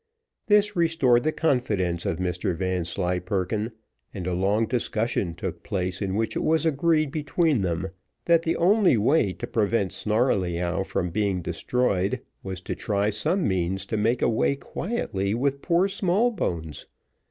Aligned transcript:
This 0.47 0.75
restored 0.75 1.21
the 1.21 1.31
confidence 1.31 2.07
of 2.07 2.17
Mr 2.17 2.55
Vanslyperken, 2.57 3.71
and 4.11 4.25
a 4.25 4.33
long 4.33 4.65
discussion 4.65 5.35
took 5.35 5.61
place, 5.61 6.01
in 6.01 6.15
which 6.15 6.35
it 6.35 6.43
was 6.43 6.65
agreed 6.65 7.11
between 7.11 7.61
them, 7.61 7.87
that 8.25 8.41
the 8.41 8.55
only 8.55 8.97
way 8.97 9.31
to 9.33 9.45
prevent 9.45 9.91
Snarleyyow 9.93 10.81
from 10.83 11.11
being 11.11 11.43
destroyed, 11.43 12.19
was 12.41 12.61
to 12.61 12.73
try 12.73 13.11
some 13.11 13.47
means 13.47 13.85
to 13.85 13.95
make 13.95 14.23
away 14.23 14.55
quietly 14.55 15.35
with 15.35 15.61
poor 15.61 15.87
Smallbones. 15.87 16.87